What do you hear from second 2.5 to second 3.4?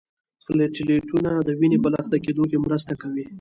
مرسته کوي